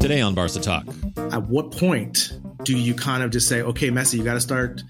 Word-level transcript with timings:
Today 0.00 0.20
on 0.20 0.34
Barca 0.36 0.60
Talk. 0.60 0.86
At 1.32 1.48
what 1.48 1.72
point 1.72 2.38
do 2.62 2.78
you 2.78 2.94
kind 2.94 3.24
of 3.24 3.32
just 3.32 3.48
say, 3.48 3.62
okay, 3.62 3.90
Messi, 3.90 4.18
you 4.18 4.22
got 4.22 4.34
to 4.34 4.40
start 4.40 4.84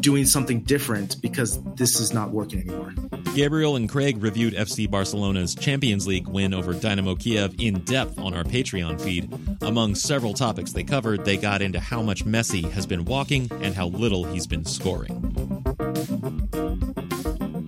doing 0.00 0.24
something 0.24 0.62
different 0.62 1.22
because 1.22 1.62
this 1.74 2.00
is 2.00 2.12
not 2.12 2.32
working 2.32 2.60
anymore? 2.68 2.92
Gabriel 3.36 3.76
and 3.76 3.88
Craig 3.88 4.20
reviewed 4.20 4.54
FC 4.54 4.90
Barcelona's 4.90 5.54
Champions 5.54 6.08
League 6.08 6.26
win 6.26 6.52
over 6.54 6.72
Dynamo 6.72 7.14
Kiev 7.14 7.54
in 7.60 7.80
depth 7.84 8.18
on 8.18 8.34
our 8.34 8.42
Patreon 8.42 9.00
feed. 9.00 9.32
Among 9.62 9.94
several 9.94 10.34
topics 10.34 10.72
they 10.72 10.82
covered, 10.82 11.24
they 11.24 11.36
got 11.36 11.62
into 11.62 11.78
how 11.78 12.02
much 12.02 12.24
Messi 12.24 12.68
has 12.72 12.84
been 12.84 13.04
walking 13.04 13.48
and 13.60 13.76
how 13.76 13.86
little 13.86 14.24
he's 14.24 14.48
been 14.48 14.64
scoring. 14.64 15.22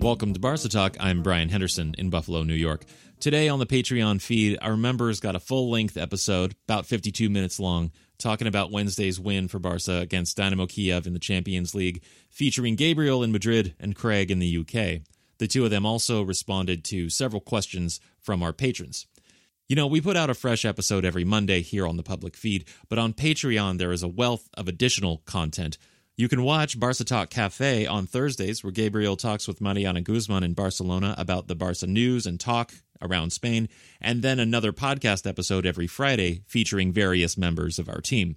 Welcome 0.09 0.33
to 0.33 0.39
Barca 0.39 0.67
Talk. 0.67 0.97
I'm 0.99 1.21
Brian 1.21 1.49
Henderson 1.49 1.93
in 1.99 2.09
Buffalo, 2.09 2.41
New 2.41 2.55
York. 2.55 2.83
Today 3.19 3.47
on 3.47 3.59
the 3.59 3.67
Patreon 3.67 4.19
feed, 4.19 4.57
our 4.59 4.75
members 4.75 5.19
got 5.19 5.35
a 5.35 5.39
full 5.39 5.69
length 5.69 5.97
episode, 5.97 6.55
about 6.67 6.87
52 6.87 7.29
minutes 7.29 7.59
long, 7.59 7.91
talking 8.17 8.47
about 8.47 8.71
Wednesday's 8.71 9.19
win 9.19 9.47
for 9.47 9.59
Barca 9.59 9.99
against 9.99 10.35
Dynamo 10.35 10.65
Kiev 10.65 11.05
in 11.05 11.13
the 11.13 11.19
Champions 11.19 11.75
League, 11.75 12.01
featuring 12.27 12.75
Gabriel 12.75 13.21
in 13.21 13.31
Madrid 13.31 13.75
and 13.79 13.95
Craig 13.95 14.31
in 14.31 14.39
the 14.39 14.57
UK. 14.57 15.03
The 15.37 15.47
two 15.47 15.63
of 15.63 15.69
them 15.69 15.85
also 15.85 16.23
responded 16.23 16.83
to 16.85 17.11
several 17.11 17.39
questions 17.39 17.99
from 18.19 18.41
our 18.41 18.51
patrons. 18.51 19.05
You 19.67 19.75
know, 19.75 19.85
we 19.85 20.01
put 20.01 20.17
out 20.17 20.31
a 20.31 20.33
fresh 20.33 20.65
episode 20.65 21.05
every 21.05 21.23
Monday 21.23 21.61
here 21.61 21.85
on 21.85 21.97
the 21.97 22.03
public 22.03 22.35
feed, 22.35 22.65
but 22.89 22.97
on 22.97 23.13
Patreon 23.13 23.77
there 23.77 23.91
is 23.91 24.01
a 24.01 24.07
wealth 24.07 24.49
of 24.55 24.67
additional 24.67 25.21
content. 25.27 25.77
You 26.19 26.27
can 26.27 26.43
watch 26.43 26.77
Barca 26.77 27.05
Talk 27.05 27.29
Cafe 27.29 27.87
on 27.87 28.05
Thursdays, 28.05 28.61
where 28.61 28.73
Gabriel 28.73 29.15
talks 29.15 29.47
with 29.47 29.61
Mariana 29.61 30.01
Guzman 30.01 30.43
in 30.43 30.51
Barcelona 30.51 31.15
about 31.17 31.47
the 31.47 31.55
Barca 31.55 31.87
news 31.87 32.25
and 32.25 32.37
talk 32.37 32.73
around 33.01 33.29
Spain, 33.29 33.69
and 34.01 34.21
then 34.21 34.37
another 34.37 34.73
podcast 34.73 35.25
episode 35.25 35.65
every 35.65 35.87
Friday 35.87 36.41
featuring 36.45 36.91
various 36.91 37.37
members 37.37 37.79
of 37.79 37.87
our 37.87 38.01
team. 38.01 38.35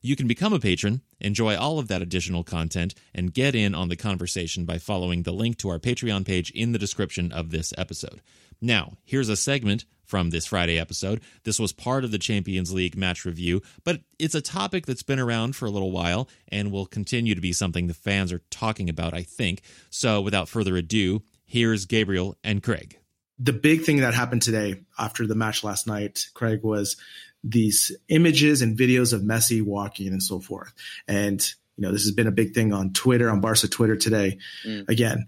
You 0.00 0.14
can 0.14 0.28
become 0.28 0.52
a 0.52 0.60
patron, 0.60 1.00
enjoy 1.20 1.56
all 1.56 1.80
of 1.80 1.88
that 1.88 2.00
additional 2.00 2.44
content, 2.44 2.94
and 3.12 3.34
get 3.34 3.56
in 3.56 3.74
on 3.74 3.88
the 3.88 3.96
conversation 3.96 4.64
by 4.64 4.78
following 4.78 5.24
the 5.24 5.32
link 5.32 5.58
to 5.58 5.68
our 5.68 5.80
Patreon 5.80 6.24
page 6.24 6.52
in 6.52 6.70
the 6.70 6.78
description 6.78 7.32
of 7.32 7.50
this 7.50 7.74
episode. 7.76 8.20
Now, 8.60 8.98
here's 9.04 9.28
a 9.28 9.34
segment 9.34 9.84
from 10.06 10.30
this 10.30 10.46
Friday 10.46 10.78
episode. 10.78 11.20
This 11.44 11.58
was 11.58 11.72
part 11.72 12.04
of 12.04 12.10
the 12.10 12.18
Champions 12.18 12.72
League 12.72 12.96
match 12.96 13.24
review, 13.24 13.62
but 13.84 14.00
it's 14.18 14.34
a 14.34 14.40
topic 14.40 14.86
that's 14.86 15.02
been 15.02 15.18
around 15.18 15.56
for 15.56 15.66
a 15.66 15.70
little 15.70 15.90
while 15.90 16.28
and 16.48 16.72
will 16.72 16.86
continue 16.86 17.34
to 17.34 17.40
be 17.40 17.52
something 17.52 17.86
the 17.86 17.94
fans 17.94 18.32
are 18.32 18.42
talking 18.50 18.88
about, 18.88 19.14
I 19.14 19.22
think. 19.22 19.62
So, 19.90 20.20
without 20.20 20.48
further 20.48 20.76
ado, 20.76 21.22
here's 21.44 21.86
Gabriel 21.86 22.36
and 22.42 22.62
Craig. 22.62 22.98
The 23.38 23.52
big 23.52 23.82
thing 23.82 23.98
that 23.98 24.14
happened 24.14 24.42
today 24.42 24.82
after 24.98 25.26
the 25.26 25.34
match 25.34 25.62
last 25.62 25.86
night, 25.86 26.28
Craig, 26.32 26.62
was 26.62 26.96
these 27.44 27.92
images 28.08 28.62
and 28.62 28.78
videos 28.78 29.12
of 29.12 29.22
Messi 29.22 29.62
walking 29.62 30.08
and 30.08 30.22
so 30.22 30.40
forth. 30.40 30.72
And, 31.06 31.40
you 31.76 31.82
know, 31.82 31.92
this 31.92 32.02
has 32.04 32.12
been 32.12 32.26
a 32.26 32.32
big 32.32 32.54
thing 32.54 32.72
on 32.72 32.92
Twitter, 32.92 33.30
on 33.30 33.40
Barca 33.40 33.68
Twitter 33.68 33.96
today. 33.96 34.38
Mm. 34.66 34.88
Again, 34.88 35.26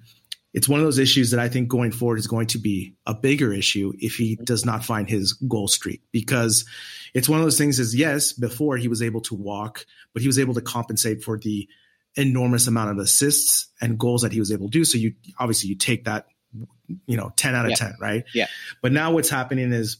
it's 0.54 0.68
one 0.68 0.80
of 0.80 0.86
those 0.86 0.98
issues 0.98 1.30
that 1.30 1.40
I 1.40 1.48
think 1.48 1.68
going 1.68 1.92
forward 1.92 2.18
is 2.18 2.26
going 2.26 2.46
to 2.48 2.58
be 2.58 2.94
a 3.06 3.14
bigger 3.14 3.52
issue 3.52 3.92
if 3.98 4.14
he 4.14 4.34
mm-hmm. 4.34 4.44
does 4.44 4.64
not 4.64 4.84
find 4.84 5.08
his 5.08 5.34
goal 5.34 5.68
streak 5.68 6.02
because 6.10 6.64
it's 7.14 7.28
one 7.28 7.38
of 7.38 7.44
those 7.44 7.58
things 7.58 7.78
is 7.78 7.94
yes, 7.94 8.32
before 8.32 8.76
he 8.76 8.88
was 8.88 9.02
able 9.02 9.20
to 9.22 9.34
walk, 9.34 9.84
but 10.12 10.22
he 10.22 10.28
was 10.28 10.38
able 10.38 10.54
to 10.54 10.60
compensate 10.60 11.22
for 11.22 11.38
the 11.38 11.68
enormous 12.16 12.66
amount 12.66 12.90
of 12.90 12.98
assists 12.98 13.68
and 13.80 13.98
goals 13.98 14.22
that 14.22 14.32
he 14.32 14.40
was 14.40 14.50
able 14.50 14.66
to 14.66 14.72
do. 14.72 14.84
So 14.84 14.98
you 14.98 15.14
obviously 15.38 15.68
you 15.68 15.76
take 15.76 16.04
that, 16.04 16.26
you 17.06 17.16
know, 17.16 17.30
10 17.36 17.54
out 17.54 17.66
of 17.66 17.70
Yeah. 17.70 17.76
10, 17.76 17.96
right? 18.00 18.24
Yeah. 18.34 18.46
But 18.80 18.92
now 18.92 19.12
what's 19.12 19.28
happening 19.28 19.72
is 19.72 19.98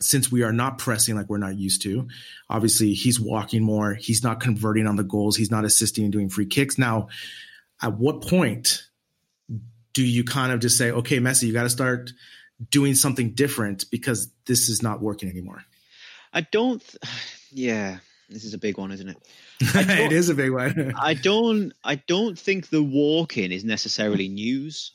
since 0.00 0.30
we 0.30 0.42
are 0.42 0.52
not 0.52 0.78
pressing 0.78 1.16
like 1.16 1.28
we're 1.28 1.38
not 1.38 1.56
used 1.56 1.82
to, 1.82 2.06
obviously 2.48 2.94
he's 2.94 3.18
walking 3.18 3.62
more. 3.62 3.94
He's 3.94 4.22
not 4.22 4.40
converting 4.40 4.86
on 4.86 4.96
the 4.96 5.04
goals. 5.04 5.36
He's 5.36 5.50
not 5.50 5.64
assisting 5.64 6.04
and 6.04 6.12
doing 6.12 6.28
free 6.28 6.46
kicks. 6.46 6.78
Now, 6.78 7.08
at 7.82 7.94
what 7.94 8.22
point 8.22 8.85
do 9.96 10.04
you 10.04 10.24
kind 10.24 10.52
of 10.52 10.60
just 10.60 10.76
say, 10.76 10.90
okay, 10.90 11.20
Messi, 11.20 11.44
you 11.44 11.54
got 11.54 11.62
to 11.62 11.70
start 11.70 12.12
doing 12.70 12.94
something 12.94 13.30
different 13.32 13.86
because 13.90 14.30
this 14.46 14.68
is 14.68 14.82
not 14.82 15.00
working 15.00 15.30
anymore? 15.30 15.64
I 16.34 16.42
don't. 16.42 16.86
Th- 16.86 17.02
yeah, 17.50 17.98
this 18.28 18.44
is 18.44 18.52
a 18.52 18.58
big 18.58 18.76
one, 18.76 18.92
isn't 18.92 19.08
it? 19.08 19.16
it 19.60 20.12
is 20.12 20.28
a 20.28 20.34
big 20.34 20.52
one. 20.52 20.92
I 21.00 21.14
don't. 21.14 21.72
I 21.82 21.94
don't 21.94 22.38
think 22.38 22.68
the 22.68 22.82
walk-in 22.82 23.52
is 23.52 23.64
necessarily 23.64 24.28
news. 24.28 24.92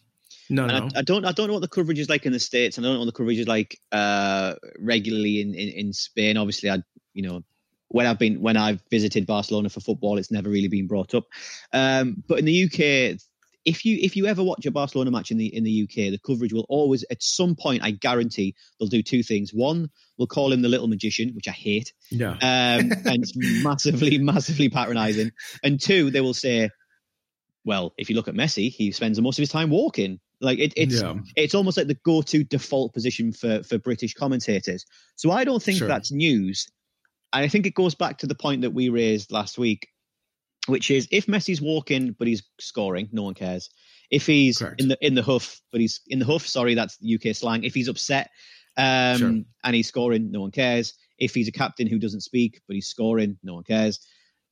no, 0.51 0.65
And 0.65 0.71
no. 0.71 0.89
I, 0.95 0.99
I 0.99 1.01
don't. 1.01 1.25
I 1.25 1.31
don't 1.31 1.47
know 1.47 1.53
what 1.53 1.63
the 1.63 1.67
coverage 1.67 1.97
is 1.97 2.07
like 2.07 2.27
in 2.27 2.31
the 2.31 2.39
states. 2.39 2.77
and 2.77 2.85
I 2.85 2.89
don't 2.89 2.97
know 2.97 3.05
what 3.05 3.13
the 3.13 3.17
coverage 3.17 3.39
is 3.39 3.47
like 3.47 3.79
uh, 3.91 4.53
regularly 4.77 5.41
in, 5.41 5.55
in 5.55 5.69
in 5.69 5.93
Spain. 5.93 6.37
Obviously, 6.37 6.69
I 6.69 6.83
you 7.15 7.23
know 7.23 7.41
when 7.87 8.05
I've 8.05 8.19
been 8.19 8.39
when 8.39 8.55
I've 8.55 8.83
visited 8.91 9.25
Barcelona 9.25 9.69
for 9.69 9.79
football, 9.79 10.19
it's 10.19 10.31
never 10.31 10.47
really 10.51 10.67
been 10.67 10.85
brought 10.85 11.15
up. 11.15 11.25
Um, 11.73 12.23
but 12.27 12.37
in 12.37 12.45
the 12.45 12.65
UK, 12.65 13.19
if 13.65 13.85
you 13.85 13.97
if 14.01 14.15
you 14.15 14.25
ever 14.25 14.43
watch 14.43 14.65
a 14.65 14.71
Barcelona 14.71 15.11
match 15.11 15.29
in 15.31 15.37
the 15.37 15.45
in 15.55 15.63
the 15.63 15.83
UK, 15.83 16.11
the 16.11 16.19
coverage 16.25 16.51
will 16.53 16.65
always 16.69 17.05
at 17.11 17.21
some 17.21 17.55
point, 17.55 17.83
I 17.83 17.91
guarantee, 17.91 18.55
they'll 18.79 18.87
do 18.89 19.03
two 19.03 19.21
things. 19.23 19.53
One, 19.53 19.89
we'll 20.17 20.27
call 20.27 20.51
him 20.51 20.61
the 20.61 20.69
little 20.69 20.87
magician, 20.87 21.29
which 21.35 21.47
I 21.47 21.51
hate, 21.51 21.93
yeah. 22.09 22.31
um, 22.31 22.39
and 23.05 23.23
it's 23.23 23.33
massively, 23.63 24.17
massively 24.17 24.69
patronising. 24.69 25.31
And 25.63 25.79
two, 25.79 26.09
they 26.09 26.21
will 26.21 26.33
say, 26.33 26.69
"Well, 27.63 27.93
if 27.97 28.09
you 28.09 28.15
look 28.15 28.27
at 28.27 28.33
Messi, 28.35 28.69
he 28.71 28.91
spends 28.91 29.19
most 29.21 29.37
of 29.37 29.43
his 29.43 29.49
time 29.49 29.69
walking." 29.69 30.19
Like 30.39 30.57
it, 30.57 30.73
it's 30.75 30.99
Yeah. 31.01 31.15
it's 31.35 31.53
almost 31.53 31.77
like 31.77 31.85
the 31.87 31.99
go-to 32.03 32.43
default 32.43 32.93
position 32.93 33.31
for 33.31 33.61
for 33.63 33.77
British 33.77 34.15
commentators. 34.15 34.85
So 35.15 35.29
I 35.29 35.43
don't 35.43 35.61
think 35.61 35.77
Sure. 35.77 35.87
that's 35.87 36.11
news. 36.11 36.67
And 37.33 37.45
I 37.45 37.47
think 37.47 37.65
it 37.67 37.75
goes 37.75 37.93
back 37.95 38.17
to 38.19 38.27
the 38.27 38.35
point 38.35 38.61
that 38.63 38.71
we 38.73 38.89
raised 38.89 39.31
last 39.31 39.57
week, 39.59 39.87
which 40.67 40.91
is 40.91 41.07
if 41.11 41.25
Messi's 41.27 41.61
walking 41.61 42.15
but 42.17 42.27
he's 42.27 42.43
scoring, 42.59 43.09
no 43.11 43.23
one 43.23 43.33
cares. 43.33 43.69
If 44.09 44.25
he's 44.25 44.57
Correct. 44.57 44.81
in 44.81 44.89
the 44.89 44.97
in 45.05 45.15
the 45.15 45.23
huff, 45.23 45.61
but 45.71 45.81
he's 45.81 46.01
in 46.07 46.19
the 46.19 46.25
huff, 46.25 46.45
sorry, 46.45 46.75
that's 46.75 46.97
UK 47.03 47.35
slang. 47.35 47.63
If 47.63 47.73
he's 47.73 47.87
upset 47.87 48.29
um, 48.77 49.17
Sure. 49.17 49.27
and 49.63 49.75
he's 49.75 49.87
scoring, 49.87 50.31
no 50.31 50.41
one 50.41 50.51
cares. 50.51 50.93
If 51.17 51.33
he's 51.33 51.47
a 51.47 51.51
captain 51.51 51.87
who 51.87 51.99
doesn't 51.99 52.21
speak 52.21 52.61
but 52.67 52.75
he's 52.75 52.87
scoring, 52.87 53.37
no 53.43 53.55
one 53.55 53.63
cares. 53.63 53.99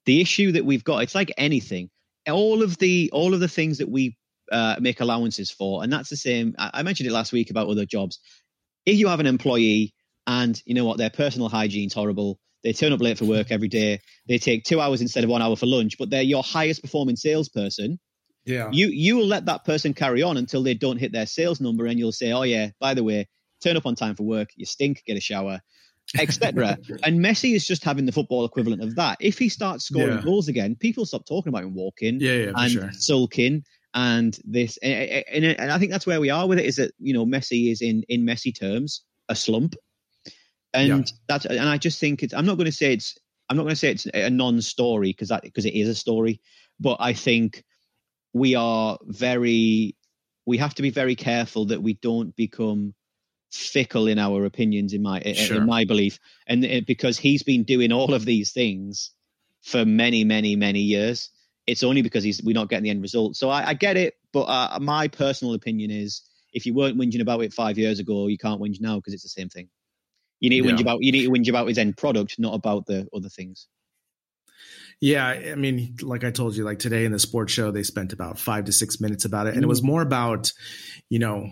The 0.06 0.22
issue 0.22 0.52
that 0.54 0.66
we've 0.66 0.84
got, 0.84 1.04
it's 1.04 1.16
like 1.16 1.32
anything. 1.38 1.90
All 2.28 2.64
of 2.64 2.78
the 2.78 3.10
all 3.14 3.34
of 3.34 3.40
the 3.40 3.48
things 3.48 3.78
that 3.80 3.90
we 3.90 4.18
uh, 4.52 4.78
make 4.80 5.00
allowances 5.02 5.52
for, 5.52 5.84
and 5.84 5.92
that's 5.92 6.10
the 6.10 6.16
same. 6.18 6.56
I, 6.58 6.70
I 6.76 6.84
mentioned 6.84 7.10
it 7.10 7.14
last 7.14 7.32
week 7.34 7.50
about 7.50 7.68
other 7.68 7.86
jobs. 7.86 8.20
If 8.86 8.98
you 8.98 9.08
have 9.08 9.20
an 9.20 9.26
employee 9.28 9.94
and 10.26 10.62
you 10.66 10.74
know 10.74 10.86
what, 10.86 10.98
their 10.98 11.10
personal 11.10 11.50
hygiene's 11.50 11.94
horrible, 11.94 12.40
they 12.64 12.74
turn 12.74 12.94
up 12.94 13.02
late 13.02 13.18
for 13.18 13.26
work 13.26 13.52
every 13.52 13.68
day, 13.68 14.00
they 14.28 14.38
take 14.38 14.64
two 14.64 14.82
hours 14.82 15.02
instead 15.02 15.24
of 15.24 15.30
one 15.30 15.42
hour 15.42 15.56
for 15.56 15.66
lunch, 15.66 15.98
but 15.98 16.10
they're 16.10 16.22
your 16.22 16.44
highest 16.44 16.82
performing 16.82 17.16
salesperson, 17.16 18.00
Yeah. 18.46 18.70
you 18.72 18.88
you 18.88 19.16
will 19.18 19.28
let 19.28 19.46
that 19.46 19.66
person 19.66 19.94
carry 19.94 20.22
on 20.22 20.38
until 20.38 20.64
they 20.64 20.74
don't 20.74 20.98
hit 20.98 21.12
their 21.12 21.26
sales 21.26 21.60
number, 21.62 21.86
and 21.86 21.98
you'll 22.00 22.12
say, 22.12 22.32
"Oh 22.32 22.44
yeah, 22.44 22.70
by 22.80 22.94
the 22.94 23.04
way, 23.04 23.28
turn 23.64 23.78
up 23.78 23.86
on 23.86 23.96
time 23.96 24.16
for 24.16 24.24
work. 24.24 24.50
You 24.56 24.66
stink. 24.66 25.04
Get 25.06 25.18
a 25.18 25.22
shower." 25.22 25.62
Etc. 26.18 26.78
and 27.04 27.20
Messi 27.20 27.54
is 27.54 27.68
just 27.68 27.84
having 27.84 28.06
the 28.06 28.12
football 28.12 28.44
equivalent 28.44 28.82
of 28.82 28.96
that. 28.96 29.18
If 29.22 29.38
he 29.38 29.48
starts 29.48 29.86
scoring 29.86 30.16
Yeah. 30.16 30.22
goals 30.24 30.48
again, 30.48 30.76
people 30.76 31.06
stop 31.06 31.26
talking 31.28 31.50
about 31.50 31.64
him 31.64 31.76
walking 31.76 32.20
Yeah, 32.20 32.34
yeah, 32.34 32.52
and 32.56 32.72
sure. 32.72 32.92
sulking 32.94 33.64
And 33.94 34.38
this, 34.44 34.78
and, 34.78 35.46
and 35.46 35.72
I 35.72 35.78
think 35.80 35.92
that's 35.92 36.06
where 36.08 36.20
we 36.20 36.30
are 36.30 36.48
with 36.48 36.60
it. 36.60 36.66
Is 36.66 36.76
that 36.78 36.92
you 37.00 37.14
know 37.14 37.26
Messi 37.26 37.72
is 37.72 37.82
in 37.82 38.04
in 38.10 38.26
Messi 38.26 38.52
terms 38.58 39.04
a 39.30 39.36
slump, 39.36 39.76
and 40.74 40.88
yeah. 40.88 41.18
that's 41.28 41.46
and 41.46 41.68
I 41.68 41.78
just 41.78 42.00
think 42.00 42.24
it's. 42.24 42.34
I'm 42.34 42.46
not 42.46 42.56
going 42.56 42.66
to 42.66 42.72
say 42.72 42.94
it's. 42.94 43.18
I'm 43.50 43.58
not 43.58 43.64
going 43.64 43.74
to 43.74 43.80
say 43.80 43.92
it's 43.92 44.06
a 44.06 44.30
non-story 44.30 45.10
because 45.10 45.30
that 45.30 45.44
because 45.44 45.66
it 45.66 45.74
is 45.74 45.90
a 45.90 45.96
story, 45.96 46.42
but 46.80 46.98
I 47.00 47.14
think 47.14 47.64
we 48.34 48.56
are 48.56 48.98
very. 49.04 49.96
We 50.46 50.58
have 50.58 50.76
to 50.76 50.82
be 50.82 50.90
very 50.90 51.16
careful 51.16 51.66
that 51.66 51.82
we 51.82 51.94
don't 51.94 52.36
become 52.36 52.94
fickle 53.52 54.08
in 54.08 54.20
our 54.20 54.46
opinions 54.46 54.94
in 54.94 55.02
my 55.02 55.22
sure. 55.34 55.58
in 55.58 55.66
my 55.66 55.84
belief 55.84 56.20
and 56.46 56.64
it, 56.64 56.86
because 56.86 57.18
he's 57.18 57.42
been 57.42 57.64
doing 57.64 57.92
all 57.92 58.14
of 58.14 58.24
these 58.24 58.52
things 58.52 59.12
for 59.64 59.86
many 59.86 60.24
many 60.24 60.56
many 60.56 60.82
years 60.82 61.32
it's 61.66 61.82
only 61.82 62.04
because 62.04 62.24
he's 62.24 62.44
we're 62.44 62.54
not 62.54 62.70
getting 62.70 62.84
the 62.84 62.92
end 62.92 63.02
result 63.02 63.36
so 63.36 63.50
i, 63.50 63.70
I 63.70 63.74
get 63.74 63.98
it 63.98 64.14
but 64.34 64.44
uh, 64.44 64.78
my 64.80 65.08
personal 65.08 65.56
opinion 65.56 65.90
is 65.90 66.22
if 66.54 66.68
you 66.68 66.76
weren't 66.76 66.98
whinging 66.98 67.22
about 67.22 67.42
it 67.42 67.52
five 67.52 67.80
years 67.80 67.98
ago 68.00 68.28
you 68.28 68.38
can't 68.38 68.62
whinge 68.62 68.80
now 68.80 68.98
because 68.98 69.16
it's 69.16 69.24
the 69.24 69.30
same 69.30 69.50
thing 69.50 69.68
you 70.40 70.50
need 70.50 70.62
to 70.62 70.68
yeah. 70.68 70.74
whinge 70.74 70.82
about 70.82 71.02
you 71.02 71.12
need 71.12 71.24
to 71.24 71.32
whinge 71.32 71.50
about 71.50 71.68
his 71.68 71.78
end 71.78 71.98
product 71.98 72.36
not 72.40 72.54
about 72.54 72.86
the 72.86 73.08
other 73.14 73.30
things 73.30 73.68
yeah, 75.02 75.26
I 75.26 75.56
mean, 75.56 75.96
like 76.02 76.26
I 76.26 76.32
told 76.32 76.58
you, 76.58 76.66
like 76.66 76.80
today 76.80 77.06
in 77.06 77.14
the 77.14 77.20
sports 77.20 77.54
show, 77.54 77.72
they 77.72 77.84
spent 77.84 78.12
about 78.12 78.38
five 78.38 78.66
to 78.66 78.74
six 78.74 79.00
minutes 79.00 79.24
about 79.24 79.48
it, 79.48 79.52
and 79.54 79.62
mm. 79.62 79.64
it 79.64 79.68
was 79.68 79.82
more 79.82 80.02
about, 80.02 80.52
you 81.08 81.20
know, 81.20 81.52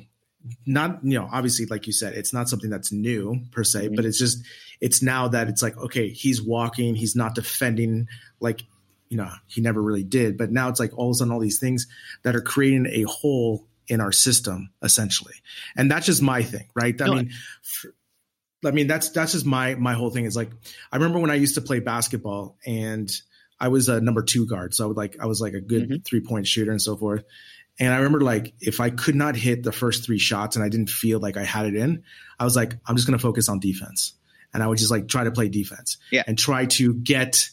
not 0.65 0.99
you 1.03 1.17
know 1.19 1.27
obviously 1.31 1.65
like 1.65 1.87
you 1.87 1.93
said 1.93 2.13
it's 2.13 2.33
not 2.33 2.49
something 2.49 2.69
that's 2.69 2.91
new 2.91 3.39
per 3.51 3.63
se 3.63 3.85
mm-hmm. 3.85 3.95
but 3.95 4.05
it's 4.05 4.17
just 4.17 4.43
it's 4.79 5.01
now 5.01 5.27
that 5.27 5.47
it's 5.47 5.61
like 5.61 5.77
okay 5.77 6.09
he's 6.09 6.41
walking 6.41 6.95
he's 6.95 7.15
not 7.15 7.35
defending 7.35 8.07
like 8.39 8.63
you 9.09 9.17
know 9.17 9.29
he 9.47 9.61
never 9.61 9.81
really 9.81 10.03
did 10.03 10.37
but 10.37 10.51
now 10.51 10.69
it's 10.69 10.79
like 10.79 10.97
all 10.97 11.09
of 11.09 11.11
a 11.11 11.13
sudden 11.15 11.33
all 11.33 11.39
these 11.39 11.59
things 11.59 11.87
that 12.23 12.35
are 12.35 12.41
creating 12.41 12.87
a 12.89 13.03
hole 13.03 13.65
in 13.87 14.01
our 14.01 14.11
system 14.11 14.69
essentially 14.83 15.35
and 15.75 15.89
that's 15.89 16.05
just 16.05 16.21
my 16.21 16.43
thing 16.43 16.67
right 16.75 17.01
i 17.01 17.07
no, 17.07 17.15
mean 17.15 17.31
for, 17.61 17.93
i 18.65 18.71
mean 18.71 18.87
that's 18.87 19.09
that's 19.09 19.33
just 19.33 19.45
my 19.45 19.75
my 19.75 19.93
whole 19.93 20.09
thing 20.09 20.25
is 20.25 20.35
like 20.35 20.51
i 20.91 20.95
remember 20.95 21.19
when 21.19 21.31
i 21.31 21.35
used 21.35 21.55
to 21.55 21.61
play 21.61 21.79
basketball 21.79 22.57
and 22.65 23.11
i 23.59 23.67
was 23.67 23.89
a 23.89 24.01
number 24.01 24.23
two 24.23 24.45
guard 24.45 24.73
so 24.73 24.83
i 24.83 24.87
would 24.87 24.97
like 24.97 25.17
i 25.21 25.25
was 25.25 25.41
like 25.41 25.53
a 25.53 25.61
good 25.61 25.89
mm-hmm. 25.89 26.01
three 26.03 26.21
point 26.21 26.47
shooter 26.47 26.71
and 26.71 26.81
so 26.81 26.95
forth 26.95 27.23
and 27.79 27.93
I 27.93 27.97
remember 27.97 28.21
like 28.21 28.53
if 28.59 28.79
I 28.79 28.89
could 28.89 29.15
not 29.15 29.35
hit 29.35 29.63
the 29.63 29.71
first 29.71 30.05
three 30.05 30.17
shots 30.17 30.55
and 30.55 30.65
I 30.65 30.69
didn't 30.69 30.89
feel 30.89 31.19
like 31.19 31.37
I 31.37 31.43
had 31.43 31.67
it 31.67 31.75
in, 31.75 32.03
I 32.39 32.43
was 32.43 32.55
like, 32.55 32.73
I'm 32.85 32.95
just 32.95 33.07
going 33.07 33.17
to 33.17 33.21
focus 33.21 33.49
on 33.49 33.59
defense. 33.59 34.13
And 34.53 34.63
I 34.63 34.67
would 34.67 34.77
just 34.77 34.89
like 34.89 35.07
try 35.07 35.23
to 35.23 35.31
play 35.31 35.49
defense 35.49 35.97
yeah. 36.11 36.23
and 36.25 36.37
try 36.37 36.65
to 36.65 36.93
get 36.95 37.49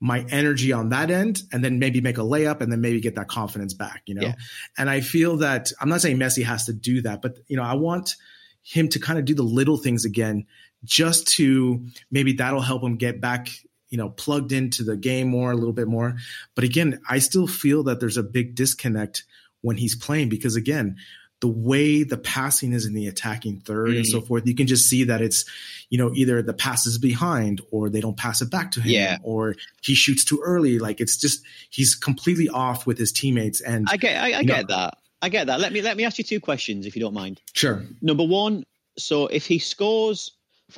my 0.00 0.24
energy 0.30 0.72
on 0.72 0.90
that 0.90 1.10
end 1.10 1.42
and 1.52 1.62
then 1.62 1.78
maybe 1.78 2.00
make 2.00 2.16
a 2.16 2.22
layup 2.22 2.62
and 2.62 2.72
then 2.72 2.80
maybe 2.80 3.00
get 3.00 3.16
that 3.16 3.28
confidence 3.28 3.74
back, 3.74 4.02
you 4.06 4.14
know? 4.14 4.22
Yeah. 4.22 4.34
And 4.78 4.88
I 4.88 5.02
feel 5.02 5.38
that 5.38 5.72
I'm 5.78 5.90
not 5.90 6.00
saying 6.00 6.16
Messi 6.16 6.42
has 6.42 6.64
to 6.66 6.72
do 6.72 7.02
that, 7.02 7.20
but 7.20 7.38
you 7.48 7.56
know, 7.56 7.62
I 7.62 7.74
want 7.74 8.16
him 8.62 8.88
to 8.88 8.98
kind 8.98 9.18
of 9.18 9.24
do 9.24 9.34
the 9.34 9.42
little 9.42 9.76
things 9.76 10.04
again 10.04 10.46
just 10.84 11.26
to 11.26 11.84
maybe 12.10 12.34
that'll 12.34 12.60
help 12.60 12.82
him 12.82 12.96
get 12.96 13.20
back 13.20 13.48
you 13.88 13.98
know 13.98 14.08
plugged 14.08 14.52
into 14.52 14.84
the 14.84 14.96
game 14.96 15.28
more 15.28 15.50
a 15.52 15.56
little 15.56 15.72
bit 15.72 15.88
more 15.88 16.16
but 16.54 16.64
again 16.64 17.00
i 17.08 17.18
still 17.18 17.46
feel 17.46 17.82
that 17.82 18.00
there's 18.00 18.16
a 18.16 18.22
big 18.22 18.54
disconnect 18.54 19.24
when 19.62 19.76
he's 19.76 19.94
playing 19.94 20.28
because 20.28 20.56
again 20.56 20.96
the 21.40 21.48
way 21.48 22.02
the 22.02 22.18
passing 22.18 22.72
is 22.72 22.86
in 22.86 22.92
the 22.92 23.06
attacking 23.06 23.60
third 23.60 23.88
mm. 23.88 23.96
and 23.96 24.06
so 24.06 24.20
mm. 24.20 24.26
forth, 24.26 24.46
you 24.46 24.54
can 24.54 24.66
just 24.66 24.88
see 24.88 25.04
that 25.04 25.22
it's, 25.22 25.44
you 25.88 25.96
know, 25.96 26.12
either 26.14 26.42
the 26.42 26.52
pass 26.52 26.86
is 26.86 26.98
behind 26.98 27.62
or 27.70 27.88
they 27.88 28.00
don't 28.00 28.16
pass 28.16 28.42
it 28.42 28.50
back 28.50 28.72
to 28.72 28.80
him 28.80 28.92
yeah. 28.92 29.18
or 29.22 29.56
he 29.82 29.94
shoots 29.94 30.24
too 30.24 30.40
early. 30.44 30.78
Like 30.78 31.00
it's 31.00 31.16
just, 31.16 31.42
he's 31.70 31.94
completely 31.94 32.48
off 32.50 32.86
with 32.86 32.98
his 32.98 33.10
teammates. 33.10 33.62
And 33.62 33.88
I 33.90 33.96
get, 33.96 34.22
I, 34.22 34.38
I 34.38 34.42
get 34.42 34.68
know, 34.68 34.76
that. 34.76 34.98
I 35.22 35.28
get 35.28 35.48
that. 35.48 35.60
Let 35.60 35.72
me, 35.72 35.82
let 35.82 35.96
me 35.96 36.04
ask 36.04 36.18
you 36.18 36.24
two 36.24 36.40
questions 36.40 36.86
if 36.86 36.96
you 36.96 37.02
don't 37.02 37.14
mind. 37.14 37.40
Sure. 37.54 37.84
Number 38.00 38.24
one. 38.24 38.64
So 38.98 39.26
if 39.26 39.46
he 39.46 39.58
scores, 39.58 40.32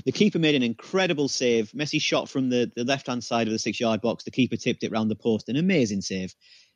the 0.05 0.12
keeper 0.12 0.39
made 0.39 0.55
an 0.55 0.62
incredible 0.62 1.29
save. 1.29 1.71
Messi 1.73 2.00
shot 2.00 2.29
from 2.29 2.50
the, 2.50 2.71
the 2.75 2.85
left 2.85 3.06
hand 3.06 3.23
side 3.23 3.47
of 3.47 3.53
the 3.53 3.59
six 3.59 3.81
yard 3.81 4.00
box. 4.00 4.25
The 4.25 4.31
keeper 4.31 4.56
tipped 4.56 4.85
it 4.85 4.93
round 4.93 5.11
the 5.11 5.17
post. 5.17 5.49
An 5.49 5.56
amazing 5.56 6.03
save. 6.03 6.35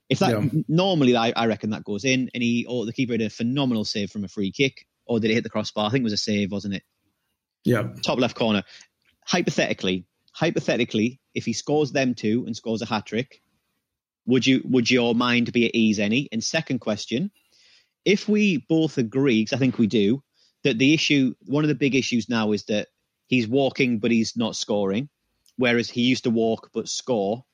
If 0.08 0.20
that 0.20 0.30
yeah. 0.30 0.60
normally, 0.68 1.16
I, 1.16 1.32
I, 1.34 1.46
reckon 1.46 1.70
that 1.70 1.84
goes 1.84 2.04
in, 2.04 2.30
and 2.32 2.42
he 2.42 2.64
or 2.68 2.86
the 2.86 2.92
keeper 2.92 3.14
had 3.14 3.22
a 3.22 3.30
phenomenal 3.30 3.84
save 3.84 4.10
from 4.10 4.24
a 4.24 4.28
free 4.28 4.52
kick, 4.52 4.86
or 5.04 5.18
did 5.18 5.30
it 5.30 5.34
hit 5.34 5.42
the 5.42 5.50
crossbar? 5.50 5.86
I 5.86 5.90
think 5.90 6.02
it 6.02 6.04
was 6.04 6.12
a 6.12 6.18
save, 6.18 6.52
wasn't 6.52 6.74
it? 6.74 6.84
Yeah, 7.64 7.88
top 8.04 8.20
left 8.20 8.36
corner. 8.36 8.62
Hypothetically, 9.26 10.06
hypothetically, 10.32 11.20
if 11.34 11.44
he 11.44 11.52
scores 11.52 11.90
them 11.90 12.14
two 12.14 12.44
and 12.46 12.54
scores 12.54 12.82
a 12.82 12.86
hat 12.86 13.06
trick, 13.06 13.42
would 14.26 14.46
you 14.46 14.62
would 14.64 14.88
your 14.88 15.12
mind 15.16 15.52
be 15.52 15.66
at 15.66 15.74
ease 15.74 15.98
any? 15.98 16.28
And 16.30 16.42
second 16.42 16.78
question, 16.78 17.32
if 18.06 18.26
we 18.26 18.64
both 18.68 18.96
agree, 18.96 19.42
because 19.42 19.54
I 19.54 19.58
think 19.58 19.76
we 19.76 19.86
do, 19.86 20.22
that 20.64 20.78
the 20.78 20.94
issue, 20.94 21.34
one 21.44 21.64
of 21.64 21.68
the 21.68 21.74
big 21.74 21.94
issues 21.94 22.30
now 22.30 22.52
is 22.52 22.64
that 22.64 22.88
he's 23.26 23.46
walking 23.46 23.98
but 23.98 24.10
he's 24.10 24.34
not 24.34 24.56
scoring, 24.56 25.10
whereas 25.56 25.90
he 25.90 26.00
used 26.00 26.24
to 26.24 26.30
walk 26.30 26.70
but 26.72 26.88
score 26.88 27.44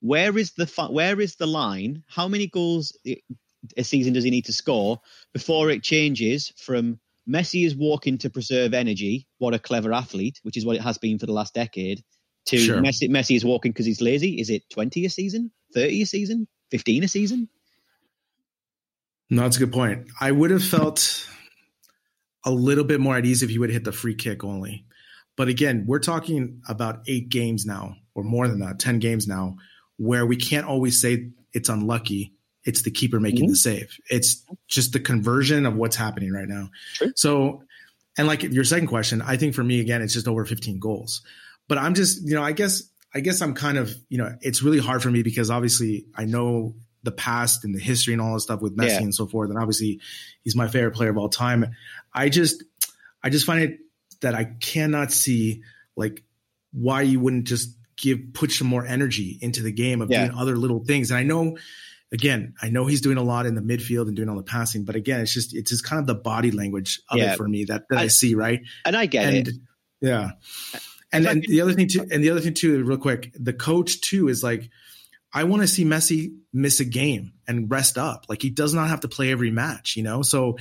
where 0.00 0.36
is 0.36 0.52
the 0.52 0.66
where 0.90 1.20
is 1.20 1.36
the 1.36 1.46
line? 1.46 2.02
How 2.08 2.26
many 2.26 2.46
goals 2.46 2.96
a 3.76 3.84
season 3.84 4.14
does 4.14 4.24
he 4.24 4.30
need 4.30 4.46
to 4.46 4.52
score 4.52 5.00
before 5.32 5.70
it 5.70 5.82
changes 5.82 6.52
from 6.56 6.98
Messi 7.28 7.66
is 7.66 7.76
walking 7.76 8.18
to 8.18 8.30
preserve 8.30 8.74
energy? 8.74 9.26
What 9.38 9.54
a 9.54 9.58
clever 9.58 9.92
athlete, 9.92 10.40
which 10.42 10.56
is 10.56 10.64
what 10.64 10.76
it 10.76 10.82
has 10.82 10.98
been 10.98 11.18
for 11.18 11.26
the 11.26 11.32
last 11.32 11.54
decade. 11.54 12.02
To 12.46 12.58
sure. 12.58 12.80
Messi, 12.80 13.08
Messi 13.08 13.36
is 13.36 13.44
walking 13.44 13.72
because 13.72 13.86
he's 13.86 14.00
lazy. 14.00 14.40
Is 14.40 14.50
it 14.50 14.68
twenty 14.70 15.04
a 15.04 15.10
season, 15.10 15.50
thirty 15.74 16.02
a 16.02 16.06
season, 16.06 16.48
fifteen 16.70 17.04
a 17.04 17.08
season? 17.08 17.48
No, 19.30 19.42
that's 19.42 19.56
a 19.56 19.60
good 19.60 19.72
point. 19.72 20.08
I 20.20 20.32
would 20.32 20.50
have 20.50 20.64
felt 20.64 21.26
a 22.44 22.50
little 22.50 22.84
bit 22.84 23.00
more 23.00 23.16
at 23.16 23.24
ease 23.24 23.42
if 23.42 23.50
he 23.50 23.58
would 23.58 23.70
hit 23.70 23.84
the 23.84 23.92
free 23.92 24.14
kick 24.14 24.44
only. 24.44 24.84
But 25.36 25.48
again, 25.48 25.84
we're 25.86 26.00
talking 26.00 26.60
about 26.68 27.02
eight 27.06 27.28
games 27.28 27.64
now, 27.64 27.96
or 28.14 28.24
more 28.24 28.48
than 28.48 28.60
that, 28.60 28.78
10 28.78 28.98
games 28.98 29.26
now, 29.26 29.56
where 29.96 30.26
we 30.26 30.36
can't 30.36 30.66
always 30.66 31.00
say 31.00 31.30
it's 31.52 31.68
unlucky. 31.68 32.34
It's 32.64 32.82
the 32.82 32.90
keeper 32.90 33.20
making 33.20 33.44
mm-hmm. 33.44 33.52
the 33.52 33.56
save. 33.56 33.96
It's 34.10 34.44
just 34.68 34.92
the 34.92 35.00
conversion 35.00 35.64
of 35.64 35.76
what's 35.76 35.96
happening 35.96 36.32
right 36.32 36.48
now. 36.48 36.70
Sure. 36.92 37.08
So, 37.16 37.62
and 38.18 38.26
like 38.26 38.42
your 38.42 38.64
second 38.64 38.88
question, 38.88 39.22
I 39.22 39.36
think 39.36 39.54
for 39.54 39.64
me 39.64 39.80
again, 39.80 40.02
it's 40.02 40.12
just 40.12 40.28
over 40.28 40.44
15 40.44 40.78
goals. 40.78 41.22
But 41.68 41.78
I'm 41.78 41.94
just, 41.94 42.26
you 42.26 42.34
know, 42.34 42.42
I 42.42 42.52
guess, 42.52 42.82
I 43.14 43.20
guess 43.20 43.40
I'm 43.40 43.54
kind 43.54 43.78
of, 43.78 43.94
you 44.08 44.18
know, 44.18 44.36
it's 44.42 44.62
really 44.62 44.78
hard 44.78 45.02
for 45.02 45.10
me 45.10 45.22
because 45.22 45.50
obviously 45.50 46.06
I 46.14 46.24
know 46.24 46.74
the 47.02 47.12
past 47.12 47.64
and 47.64 47.74
the 47.74 47.80
history 47.80 48.12
and 48.12 48.20
all 48.20 48.34
this 48.34 48.42
stuff 48.42 48.60
with 48.60 48.76
Messi 48.76 48.88
yeah. 48.88 49.02
and 49.02 49.14
so 49.14 49.26
forth. 49.26 49.50
And 49.50 49.58
obviously 49.58 50.00
he's 50.42 50.56
my 50.56 50.68
favorite 50.68 50.94
player 50.94 51.10
of 51.10 51.18
all 51.18 51.28
time. 51.28 51.74
I 52.12 52.28
just, 52.28 52.62
I 53.22 53.30
just 53.30 53.46
find 53.46 53.62
it 53.62 53.78
that 54.20 54.34
I 54.34 54.44
cannot 54.44 55.12
see 55.12 55.62
like 55.96 56.22
why 56.72 57.02
you 57.02 57.20
wouldn't 57.20 57.44
just 57.44 57.76
give 57.96 58.18
put 58.32 58.50
some 58.52 58.66
more 58.66 58.86
energy 58.86 59.38
into 59.40 59.62
the 59.62 59.72
game 59.72 60.02
of 60.02 60.10
yeah. 60.10 60.26
doing 60.26 60.38
other 60.38 60.56
little 60.56 60.84
things. 60.84 61.10
And 61.10 61.18
I 61.18 61.22
know 61.22 61.56
again, 62.12 62.54
I 62.60 62.70
know 62.70 62.86
he's 62.86 63.00
doing 63.00 63.16
a 63.16 63.22
lot 63.22 63.46
in 63.46 63.54
the 63.54 63.60
midfield 63.60 64.08
and 64.08 64.16
doing 64.16 64.28
all 64.28 64.36
the 64.36 64.42
passing, 64.42 64.84
but 64.84 64.96
again, 64.96 65.20
it's 65.20 65.32
just 65.32 65.54
it's 65.54 65.70
just 65.70 65.84
kind 65.84 66.00
of 66.00 66.06
the 66.06 66.14
body 66.14 66.50
language 66.50 67.00
of 67.08 67.18
yeah. 67.18 67.32
it 67.32 67.36
for 67.36 67.48
me 67.48 67.64
that, 67.64 67.84
that 67.90 67.98
I, 67.98 68.02
I, 68.04 68.06
see, 68.08 68.34
right? 68.34 68.60
And 68.84 68.96
I 68.96 69.06
get 69.06 69.26
and, 69.26 69.48
it. 69.48 69.54
Yeah. 70.00 70.30
And 71.12 71.24
then 71.24 71.42
the 71.46 71.60
other 71.60 71.72
thing 71.72 71.88
too, 71.88 72.06
and 72.10 72.22
the 72.22 72.30
other 72.30 72.40
thing 72.40 72.54
too, 72.54 72.82
real 72.84 72.98
quick, 72.98 73.34
the 73.34 73.52
coach 73.52 74.00
too 74.00 74.28
is 74.28 74.42
like, 74.42 74.70
I 75.32 75.44
want 75.44 75.62
to 75.62 75.68
see 75.68 75.84
Messi 75.84 76.34
miss 76.52 76.80
a 76.80 76.84
game 76.84 77.32
and 77.46 77.70
rest 77.70 77.96
up. 77.96 78.26
Like 78.28 78.42
he 78.42 78.50
does 78.50 78.74
not 78.74 78.88
have 78.88 79.00
to 79.00 79.08
play 79.08 79.30
every 79.30 79.50
match, 79.50 79.96
you 79.96 80.02
know? 80.02 80.22
So 80.22 80.58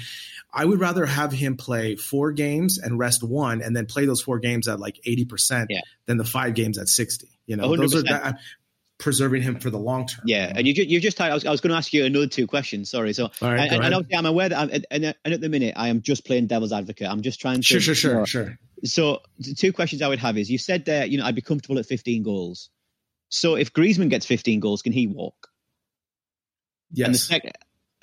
I 0.53 0.63
would 0.65 0.79
rather 0.79 1.05
have 1.05 1.31
him 1.31 1.57
play 1.57 1.95
four 1.95 2.31
games 2.31 2.77
and 2.77 2.99
rest 2.99 3.23
one 3.23 3.61
and 3.61 3.75
then 3.75 3.85
play 3.87 4.05
those 4.05 4.21
four 4.21 4.39
games 4.39 4.67
at 4.67 4.79
like 4.79 4.99
80% 5.07 5.67
yeah. 5.69 5.81
than 6.05 6.17
the 6.17 6.25
five 6.25 6.53
games 6.53 6.77
at 6.77 6.87
60. 6.87 7.27
You 7.47 7.55
know, 7.55 7.69
100%. 7.69 7.77
those 7.77 7.95
are 7.95 8.03
that, 8.03 8.39
preserving 8.99 9.41
him 9.41 9.59
for 9.59 9.71
the 9.71 9.79
long 9.79 10.05
term. 10.05 10.21
Yeah. 10.25 10.51
And 10.55 10.67
you, 10.67 10.73
you 10.83 10.99
just, 10.99 11.19
I 11.19 11.33
was, 11.33 11.45
I 11.45 11.51
was 11.51 11.61
going 11.61 11.71
to 11.71 11.77
ask 11.77 11.91
you 11.91 12.05
another 12.05 12.27
two 12.27 12.45
questions. 12.45 12.91
Sorry. 12.91 13.13
So, 13.13 13.29
right, 13.41 13.71
and, 13.71 13.83
and 13.83 14.05
I'm 14.13 14.25
aware 14.25 14.49
that 14.49 14.59
I'm, 14.59 14.69
and, 14.69 14.85
and 14.91 15.33
at 15.33 15.41
the 15.41 15.49
minute 15.49 15.73
I 15.77 15.87
am 15.87 16.01
just 16.01 16.25
playing 16.25 16.45
devil's 16.45 16.73
advocate. 16.73 17.07
I'm 17.09 17.21
just 17.21 17.41
trying 17.41 17.57
to. 17.57 17.63
Sure, 17.63 17.79
sure, 17.79 17.95
sure, 17.95 18.25
sure. 18.27 18.59
So 18.83 19.21
the 19.39 19.55
two 19.55 19.73
questions 19.73 20.01
I 20.01 20.07
would 20.07 20.19
have 20.19 20.37
is 20.37 20.49
you 20.49 20.57
said 20.57 20.85
that, 20.85 21.09
you 21.09 21.17
know, 21.17 21.25
I'd 21.25 21.35
be 21.35 21.41
comfortable 21.41 21.79
at 21.79 21.85
15 21.87 22.23
goals. 22.23 22.69
So 23.29 23.55
if 23.55 23.71
Griezmann 23.73 24.09
gets 24.09 24.25
15 24.25 24.59
goals, 24.59 24.81
can 24.81 24.91
he 24.91 25.07
walk? 25.07 25.49
Yes. 26.91 27.29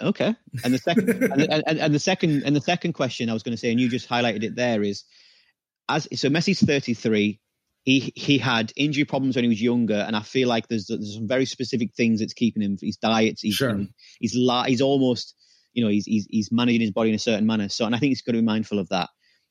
Okay. 0.00 0.34
And 0.64 0.74
the 0.74 0.78
second 0.78 1.08
and, 1.22 1.42
and, 1.42 1.78
and, 1.80 1.94
the 1.94 1.98
second 1.98 2.42
and 2.44 2.54
the 2.54 2.60
second 2.60 2.92
question 2.92 3.30
I 3.30 3.32
was 3.32 3.42
going 3.42 3.54
to 3.54 3.60
say, 3.60 3.70
and 3.70 3.80
you 3.80 3.88
just 3.88 4.08
highlighted 4.08 4.44
it 4.44 4.54
there, 4.54 4.82
is 4.82 5.04
as 5.88 6.08
so 6.14 6.28
Messi's 6.28 6.60
33. 6.60 7.40
He 7.84 8.12
he 8.16 8.38
had 8.38 8.72
injury 8.74 9.04
problems 9.04 9.36
when 9.36 9.44
he 9.44 9.48
was 9.48 9.62
younger, 9.62 9.94
and 9.94 10.16
I 10.16 10.22
feel 10.22 10.48
like 10.48 10.66
there's 10.66 10.86
there's 10.86 11.14
some 11.14 11.28
very 11.28 11.46
specific 11.46 11.94
things 11.94 12.18
that's 12.18 12.34
keeping 12.34 12.62
him. 12.62 12.76
His 12.80 12.96
diet, 12.96 13.38
he's 13.40 13.54
sure. 13.54 13.86
he's 14.18 14.32
he's 14.66 14.80
almost 14.80 15.36
you 15.72 15.84
know 15.84 15.90
he's, 15.90 16.04
he's 16.04 16.26
he's 16.28 16.50
managing 16.50 16.80
his 16.80 16.90
body 16.90 17.10
in 17.10 17.14
a 17.14 17.20
certain 17.20 17.46
manner. 17.46 17.68
So, 17.68 17.86
and 17.86 17.94
I 17.94 17.98
think 17.98 18.10
he's 18.10 18.22
got 18.22 18.32
to 18.32 18.38
be 18.38 18.44
mindful 18.44 18.80
of 18.80 18.88
that. 18.88 19.08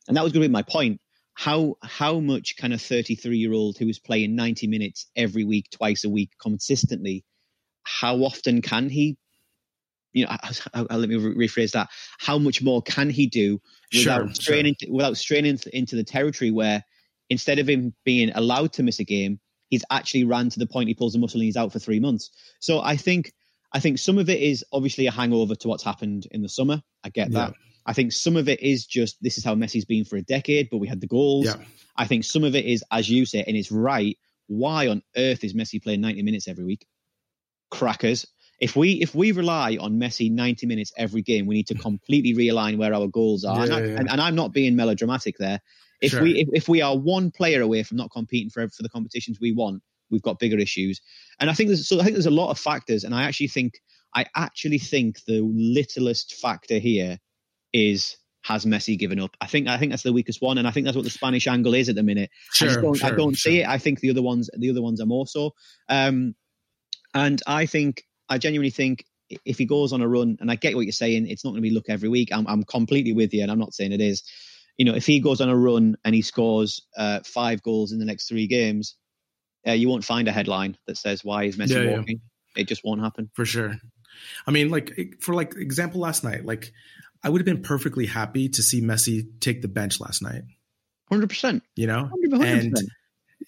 And 0.08 0.18
that 0.18 0.24
was 0.24 0.34
going 0.34 0.44
to 0.44 0.50
be 0.50 0.52
my 0.52 0.64
point. 0.64 1.00
How 1.36 1.76
how 1.84 2.20
much 2.20 2.56
can 2.58 2.72
a 2.72 2.78
33 2.78 3.38
year 3.38 3.54
old 3.54 3.78
who 3.78 3.88
is 3.88 4.00
playing 4.00 4.36
90 4.36 4.68
minutes 4.68 5.08
every 5.16 5.44
week, 5.44 5.68
twice 5.72 6.04
a 6.04 6.10
week, 6.10 6.32
consistently, 6.42 7.24
how 7.84 8.18
often 8.24 8.62
can 8.62 8.90
he 8.90 9.18
you 10.16 10.26
know, 10.26 10.32
let 10.92 11.10
me 11.10 11.18
rephrase 11.18 11.72
that. 11.74 11.90
How 12.20 12.38
much 12.38 12.64
more 12.64 12.82
can 12.82 13.10
he 13.10 13.28
do 13.28 13.60
without 13.94 14.28
sure, 14.28 14.34
straining 14.34 14.76
sure. 14.82 14.94
without 14.94 15.18
straining 15.18 15.60
into 15.74 15.98
the 15.98 16.06
territory 16.06 16.52
where 16.52 16.84
instead 17.30 17.60
of 17.60 17.68
him 17.68 17.94
being 18.06 18.32
allowed 18.34 18.72
to 18.74 18.84
miss 18.84 19.00
a 19.00 19.04
game, 19.04 19.40
he's 19.70 19.84
actually 19.92 20.24
ran 20.24 20.50
to 20.50 20.60
the 20.60 20.68
point 20.68 20.88
he 20.88 20.94
pulls 20.94 21.16
a 21.16 21.20
muscle 21.20 21.42
and 21.42 21.46
he's 21.46 21.58
out 21.58 21.74
for 21.74 21.80
three 21.80 22.00
months. 22.00 22.32
So 22.62 22.80
I 22.80 22.96
think 22.96 23.34
I 23.74 23.82
think 23.82 24.00
some 24.00 24.18
of 24.18 24.30
it 24.30 24.40
is 24.40 24.64
obviously 24.72 25.06
a 25.08 25.12
hangover 25.12 25.54
to 25.54 25.68
what's 25.68 25.84
happened 25.84 26.28
in 26.32 26.42
the 26.42 26.50
summer. 26.50 26.82
I 27.04 27.10
get 27.10 27.32
that. 27.34 27.54
Yeah. 27.86 27.92
I 27.92 27.94
think 27.94 28.12
some 28.12 28.36
of 28.36 28.50
it 28.50 28.62
is 28.62 28.86
just 28.86 29.22
this 29.22 29.38
is 29.38 29.44
how 29.44 29.56
Messi's 29.56 29.86
been 29.86 30.06
for 30.06 30.18
a 30.18 30.22
decade, 30.22 30.70
but 30.70 30.78
we 30.78 30.88
had 30.88 31.02
the 31.02 31.08
goals. 31.08 31.46
Yeah. 31.46 31.56
I 31.96 32.06
think 32.06 32.24
some 32.24 32.44
of 32.44 32.56
it 32.56 32.66
is, 32.66 32.84
as 32.92 33.10
you 33.10 33.26
say, 33.26 33.44
and 33.46 33.56
it's 33.56 33.72
right. 33.72 34.18
Why 34.48 34.88
on 34.88 35.02
earth 35.16 35.44
is 35.44 35.54
Messi 35.54 35.82
playing 35.82 36.02
90 36.02 36.24
minutes 36.24 36.48
every 36.48 36.66
week? 36.66 36.86
Crackers. 37.72 38.28
If 38.60 38.76
we 38.76 38.94
if 39.02 39.14
we 39.14 39.32
rely 39.32 39.78
on 39.80 40.00
Messi 40.00 40.32
90 40.32 40.66
minutes 40.68 40.94
every 40.98 41.22
game, 41.22 41.46
we 41.46 41.56
need 41.56 41.68
to 41.68 41.74
hmm. 41.74 41.82
completely 41.82 42.34
realign 42.34 42.78
where 42.78 42.94
our 42.94 43.08
goals 43.08 43.44
are. 43.44 43.58
Yeah, 43.58 43.64
and, 43.64 43.74
I, 43.74 43.80
and, 43.80 44.10
and, 44.12 44.22
I'm 44.22 44.36
not 44.36 44.54
being 44.54 44.76
melodramatic 44.76 45.38
there. 45.38 45.60
If 46.02 46.12
sure. 46.12 46.24
we 46.24 46.40
if, 46.40 46.50
if 46.54 46.70
we 46.70 46.82
are 46.82 46.98
one 46.98 47.32
player 47.32 47.62
away 47.62 47.84
from 47.84 47.98
not 47.98 48.12
competing 48.12 48.50
for 48.50 48.68
for 48.70 48.84
the 48.84 48.90
competitions 48.90 49.40
we 49.40 49.52
want, 49.52 49.84
we've 50.10 50.22
got 50.22 50.40
bigger 50.40 50.58
issues. 50.58 51.02
And 51.40 51.50
I 51.50 51.54
think 51.54 51.70
there's 51.70 51.88
so 51.88 52.00
I 52.00 52.04
think 52.04 52.16
there's 52.16 52.26
a 52.26 52.32
lot 52.32 52.50
of 52.50 52.60
factors, 52.60 53.04
and 53.04 53.14
I 53.14 53.24
actually 53.24 53.50
think 53.50 53.82
I 54.14 54.26
actually 54.36 54.80
think 54.80 55.24
the 55.26 55.42
littlest 55.42 56.36
factor 56.36 56.78
here 56.78 57.20
is 57.76 58.18
has 58.44 58.66
Messi 58.66 58.98
given 58.98 59.20
up? 59.20 59.36
I 59.42 59.48
think 59.48 59.68
I 59.68 59.78
think 59.78 59.92
that's 59.92 60.04
the 60.04 60.14
weakest 60.14 60.42
one, 60.42 60.58
and 60.58 60.68
I 60.68 60.72
think 60.72 60.86
that's 60.86 60.96
what 60.96 61.06
the 61.06 61.12
Spanish 61.12 61.48
angle 61.48 61.74
is 61.74 61.90
at 61.90 61.96
the 61.96 62.04
minute. 62.04 62.30
Sure, 62.54 62.70
I 62.70 62.82
don't, 62.82 62.96
sure, 62.96 63.08
I 63.08 63.12
don't 63.12 63.34
sure. 63.34 63.52
see 63.52 63.62
it. 63.62 63.68
I 63.68 63.78
think 63.78 64.00
the 64.00 64.10
other 64.10 64.22
ones 64.22 64.50
the 64.58 64.70
other 64.70 64.82
ones 64.82 65.02
are 65.02 65.06
more 65.06 65.28
so. 65.28 65.54
Um, 65.90 66.36
and 67.14 67.42
I 67.48 67.66
think 67.66 68.04
I 68.30 68.38
genuinely 68.38 68.72
think 68.72 69.06
if 69.46 69.58
he 69.58 69.66
goes 69.66 69.94
on 69.94 70.02
a 70.02 70.08
run, 70.08 70.38
and 70.40 70.52
I 70.52 70.56
get 70.56 70.76
what 70.76 70.86
you're 70.86 70.92
saying, 70.92 71.28
it's 71.28 71.44
not 71.44 71.52
going 71.52 71.64
to 71.64 71.70
be 71.70 71.74
luck 71.74 71.86
every 71.90 72.10
week. 72.10 72.30
I'm, 72.32 72.46
I'm 72.48 72.64
completely 72.64 73.14
with 73.14 73.34
you, 73.34 73.42
and 73.42 73.52
I'm 73.52 73.60
not 73.60 73.74
saying 73.74 73.92
it 73.92 74.02
is 74.02 74.24
you 74.78 74.86
know, 74.86 74.94
if 74.94 75.06
he 75.06 75.20
goes 75.20 75.42
on 75.42 75.50
a 75.50 75.56
run 75.56 75.96
and 76.04 76.14
he 76.14 76.22
scores 76.22 76.82
uh, 76.98 77.22
five 77.26 77.64
goals 77.64 77.92
in 77.92 78.00
the 78.00 78.06
next 78.06 78.28
three 78.28 78.48
games, 78.48 78.96
uh, 79.68 79.72
you 79.72 79.90
won't 79.90 80.04
find 80.04 80.28
a 80.28 80.32
headline 80.32 80.78
that 80.88 80.98
says 80.98 81.24
why 81.24 81.44
is 81.44 81.58
Messi 81.58 81.84
yeah, 81.84 81.98
walking. 81.98 82.22
Yeah. 82.56 82.62
It 82.62 82.68
just 82.68 82.84
won't 82.84 83.02
happen 83.02 83.30
for 83.34 83.46
sure. 83.46 83.76
I 84.48 84.52
mean, 84.52 84.70
like 84.70 85.18
for 85.20 85.34
like 85.34 85.56
example, 85.56 86.02
last 86.02 86.24
night, 86.24 86.46
like 86.46 86.72
I 87.26 87.30
would 87.30 87.42
have 87.42 87.46
been 87.46 87.64
perfectly 87.64 88.06
happy 88.06 88.50
to 88.50 88.64
see 88.64 88.82
Messi 88.82 89.28
take 89.40 89.62
the 89.62 89.68
bench 89.68 90.00
last 90.00 90.22
night. 90.22 90.44
Hundred 91.10 91.30
percent. 91.30 91.64
You 91.76 91.88
know, 91.88 92.10
100%. 92.32 92.44
and 92.46 92.78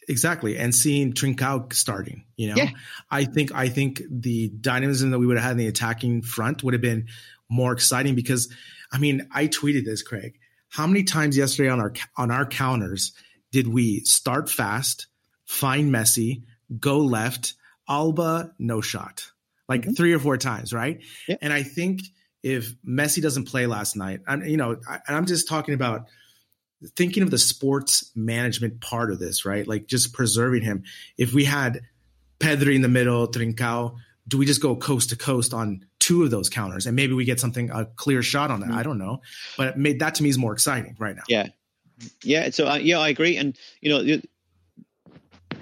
exactly, 0.09 0.57
and 0.57 0.75
seeing 0.75 1.13
Trincao 1.13 1.71
starting. 1.73 2.25
You 2.35 2.49
know, 2.49 2.55
yeah. 2.55 2.69
I 3.09 3.25
think 3.25 3.53
I 3.53 3.69
think 3.69 4.01
the 4.09 4.49
dynamism 4.49 5.11
that 5.11 5.19
we 5.19 5.27
would 5.27 5.37
have 5.37 5.45
had 5.45 5.51
in 5.51 5.57
the 5.57 5.67
attacking 5.67 6.23
front 6.23 6.63
would 6.63 6.73
have 6.73 6.81
been 6.81 7.07
more 7.49 7.71
exciting 7.71 8.15
because, 8.15 8.53
I 8.91 8.97
mean, 8.97 9.27
I 9.31 9.47
tweeted 9.47 9.85
this, 9.85 10.01
Craig 10.01 10.37
how 10.69 10.87
many 10.87 11.03
times 11.03 11.37
yesterday 11.37 11.69
on 11.69 11.79
our 11.79 11.93
on 12.15 12.31
our 12.31 12.45
counters 12.45 13.13
did 13.51 13.67
we 13.67 14.01
start 14.01 14.49
fast, 14.49 15.07
find 15.45 15.93
Messi, 15.93 16.43
go 16.79 16.99
left, 16.99 17.53
Alba 17.87 18.53
no 18.59 18.81
shot, 18.81 19.31
like 19.69 19.81
mm-hmm. 19.81 19.93
three 19.93 20.13
or 20.13 20.19
four 20.19 20.37
times, 20.37 20.73
right? 20.73 21.01
Yep. 21.27 21.39
And 21.41 21.53
I 21.53 21.63
think 21.63 22.01
if 22.47 22.73
Messi 22.81 23.21
doesn't 23.21 23.45
play 23.45 23.67
last 23.67 23.95
night, 23.95 24.21
I'm 24.27 24.43
you 24.45 24.57
know, 24.57 24.77
I, 24.89 24.99
I'm 25.09 25.25
just 25.25 25.47
talking 25.47 25.73
about 25.73 26.07
thinking 26.95 27.23
of 27.23 27.31
the 27.31 27.37
sports 27.37 28.11
management 28.15 28.81
part 28.81 29.11
of 29.11 29.19
this, 29.19 29.45
right? 29.45 29.67
Like 29.67 29.87
just 29.87 30.13
preserving 30.13 30.63
him. 30.63 30.83
If 31.17 31.33
we 31.33 31.43
had 31.43 31.81
Pedri 32.39 32.75
in 32.75 32.81
the 32.81 32.87
middle, 32.87 33.27
Trincao, 33.27 33.95
do 34.27 34.37
we 34.37 34.45
just 34.45 34.61
go 34.61 34.75
coast 34.75 35.09
to 35.09 35.15
coast 35.15 35.53
on 35.53 35.85
two 35.99 36.23
of 36.23 36.31
those 36.31 36.49
counters 36.49 36.85
and 36.85 36.95
maybe 36.95 37.13
we 37.13 37.25
get 37.25 37.39
something 37.39 37.69
a 37.71 37.85
clear 37.85 38.21
shot 38.21 38.49
on 38.51 38.61
that? 38.61 38.69
Mm-hmm. 38.69 38.77
I 38.77 38.83
don't 38.83 38.97
know, 38.97 39.21
but 39.57 39.77
made, 39.77 39.99
that 39.99 40.15
to 40.15 40.23
me 40.23 40.29
is 40.29 40.37
more 40.37 40.53
exciting 40.53 40.95
right 40.99 41.15
now. 41.15 41.23
Yeah, 41.27 41.47
yeah. 42.23 42.49
So 42.51 42.67
uh, 42.67 42.75
yeah, 42.75 42.99
I 42.99 43.09
agree. 43.09 43.37
And 43.37 43.57
you 43.81 43.89
know, 43.89 44.03
the, 44.03 44.23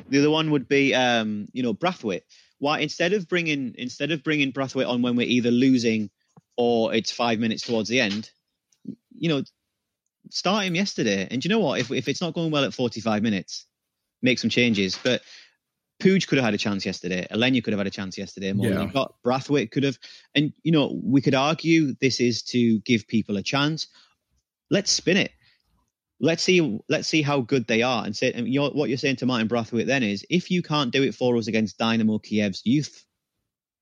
the 0.10 0.20
other 0.20 0.30
one 0.30 0.51
would 0.51 0.68
be 0.68 0.94
um, 0.94 1.48
you 1.54 1.63
know 1.63 1.74
Braithwaite. 1.74 2.24
Why 2.60 2.80
instead 2.80 3.13
of 3.13 3.27
bringing 3.27 3.74
instead 3.77 4.12
of 4.12 4.24
bringing 4.24 4.51
Braithwaite 4.51 4.88
on 4.88 5.01
when 5.01 5.15
we're 5.15 5.27
either 5.27 5.51
losing 5.51 6.10
or 6.58 6.94
it's 6.94 7.12
five 7.12 7.40
minutes 7.40 7.64
towards 7.64 7.90
the 7.90 8.00
end, 8.00 8.32
you 9.18 9.30
know, 9.30 9.44
start 10.30 10.66
him 10.66 10.76
yesterday. 10.76 11.28
And 11.30 11.44
you 11.44 11.50
know 11.50 11.60
what? 11.60 11.80
If 11.80 11.92
if 11.92 12.08
it's 12.08 12.22
not 12.22 12.34
going 12.34 12.52
well 12.52 12.64
at 12.64 12.74
forty 12.74 13.02
five 13.02 13.24
minutes, 13.24 13.66
make 14.22 14.40
some 14.40 14.50
changes. 14.50 14.98
But 15.02 15.22
Puig 16.00 16.28
could 16.28 16.38
have 16.38 16.46
had 16.46 16.54
a 16.54 16.58
chance 16.58 16.86
yesterday. 16.86 17.26
Aleñá 17.32 17.64
could 17.64 17.72
have 17.72 17.80
had 17.80 17.88
a 17.88 17.92
chance 17.92 18.18
yesterday. 18.18 18.52
More 18.52 18.68
yeah. 18.68 18.86
got. 18.86 19.16
Braithwaite 19.24 19.72
could 19.72 19.84
have. 19.84 19.98
And, 20.34 20.52
you 20.62 20.74
know, 20.74 21.00
we 21.02 21.22
could 21.22 21.36
argue 21.36 21.96
this 22.02 22.20
is 22.20 22.44
to 22.44 22.80
give 22.80 23.08
people 23.08 23.38
a 23.38 23.42
chance. 23.44 23.88
Let's 24.70 24.92
spin 24.92 25.16
it. 25.16 25.32
Let's 26.20 26.44
see. 26.44 26.80
Let's 26.90 27.08
see 27.08 27.22
how 27.22 27.42
good 27.42 27.66
they 27.68 27.82
are. 27.82 28.04
And 28.04 28.14
say, 28.14 28.34
and 28.34 28.46
you're, 28.46 28.72
what 28.72 28.90
you're 28.90 28.98
saying 28.98 29.18
to 29.18 29.26
Martin 29.26 29.48
Braithwaite 29.48 29.88
then 29.88 30.04
is, 30.04 30.26
if 30.30 30.52
you 30.52 30.62
can't 30.62 30.92
do 30.92 31.02
it 31.04 31.16
for 31.16 31.38
us 31.38 31.48
against 31.48 31.78
Dynamo 31.78 32.18
Kiev's 32.18 32.62
youth, 32.66 33.06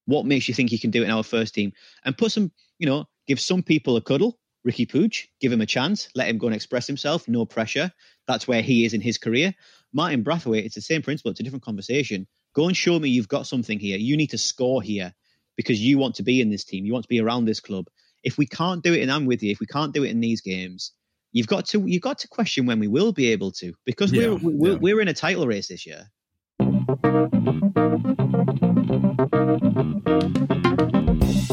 what 0.05 0.25
makes 0.25 0.47
you 0.47 0.53
think 0.53 0.69
he 0.69 0.77
can 0.77 0.91
do 0.91 1.01
it 1.01 1.05
in 1.05 1.11
our 1.11 1.23
first 1.23 1.53
team? 1.53 1.73
And 2.03 2.17
put 2.17 2.31
some, 2.31 2.51
you 2.79 2.87
know, 2.87 3.05
give 3.27 3.39
some 3.39 3.63
people 3.63 3.97
a 3.97 4.01
cuddle. 4.01 4.37
Riqui 4.67 4.89
Puig, 4.89 5.27
give 5.41 5.51
him 5.51 5.59
a 5.59 5.65
chance, 5.65 6.07
let 6.15 6.29
him 6.29 6.37
go 6.37 6.47
and 6.47 6.55
express 6.55 6.87
himself, 6.87 7.27
no 7.27 7.45
pressure. 7.45 7.91
That's 8.27 8.47
where 8.47 8.61
he 8.61 8.85
is 8.85 8.93
in 8.93 9.01
his 9.01 9.17
career. 9.17 9.53
Martin 9.91 10.23
Braithwaite, 10.23 10.63
it's 10.63 10.75
the 10.75 10.81
same 10.81 11.01
principle. 11.01 11.31
It's 11.31 11.41
a 11.41 11.43
different 11.43 11.65
conversation. 11.65 12.27
Go 12.53 12.67
and 12.67 12.77
show 12.77 12.97
me 12.97 13.09
you've 13.09 13.27
got 13.27 13.45
something 13.45 13.77
here. 13.77 13.97
You 13.97 14.15
need 14.15 14.29
to 14.29 14.37
score 14.37 14.81
here 14.81 15.13
because 15.57 15.81
you 15.81 15.97
want 15.97 16.15
to 16.15 16.23
be 16.23 16.39
in 16.39 16.49
this 16.49 16.63
team. 16.63 16.85
You 16.85 16.93
want 16.93 17.03
to 17.03 17.09
be 17.09 17.19
around 17.19 17.45
this 17.45 17.59
club. 17.59 17.87
If 18.23 18.37
we 18.37 18.45
can't 18.45 18.81
do 18.81 18.93
it, 18.93 19.01
and 19.01 19.11
I'm 19.11 19.25
with 19.25 19.43
you, 19.43 19.51
if 19.51 19.59
we 19.59 19.65
can't 19.65 19.93
do 19.93 20.03
it 20.03 20.11
in 20.11 20.21
these 20.21 20.39
games, 20.39 20.93
you've 21.33 21.47
got 21.47 21.65
to 21.67 21.85
you've 21.85 22.01
got 22.01 22.19
to 22.19 22.27
question 22.29 22.65
when 22.65 22.79
we 22.79 22.87
will 22.87 23.11
be 23.11 23.31
able 23.31 23.51
to 23.51 23.73
because 23.85 24.13
yeah, 24.13 24.27
we're 24.27 24.37
we're, 24.37 24.71
yeah. 24.71 24.77
we're 24.79 25.01
in 25.01 25.09
a 25.09 25.13
title 25.13 25.45
race 25.45 25.67
this 25.67 25.85
year. 25.85 26.09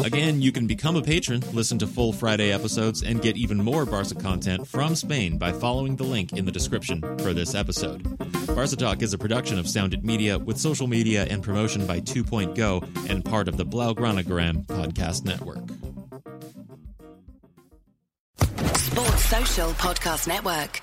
Again, 0.04 0.40
you 0.40 0.52
can 0.52 0.66
become 0.66 0.96
a 0.96 1.02
patron, 1.02 1.42
listen 1.52 1.78
to 1.78 1.86
full 1.86 2.12
Friday 2.12 2.52
episodes, 2.52 3.02
and 3.02 3.20
get 3.20 3.36
even 3.36 3.62
more 3.62 3.84
Barca 3.84 4.14
content 4.14 4.66
from 4.66 4.94
Spain 4.94 5.36
by 5.38 5.52
following 5.52 5.96
the 5.96 6.04
link 6.04 6.32
in 6.32 6.44
the 6.44 6.52
description 6.52 7.00
for 7.18 7.32
this 7.34 7.54
episode. 7.54 8.02
Barca 8.46 8.76
Talk 8.76 9.02
is 9.02 9.12
a 9.12 9.18
production 9.18 9.58
of 9.58 9.68
Sounded 9.68 10.04
Media 10.04 10.38
with 10.38 10.58
social 10.58 10.86
media 10.86 11.26
and 11.30 11.42
promotion 11.42 11.86
by 11.86 12.00
Two 12.00 12.24
Point 12.24 12.54
Go 12.54 12.82
and 13.08 13.24
part 13.24 13.48
of 13.48 13.56
the 13.56 13.66
Blaugranagram 13.66 14.66
podcast 14.66 15.24
network. 15.24 15.68
Sports 18.76 19.24
Social 19.26 19.70
Podcast 19.72 20.26
Network. 20.26 20.80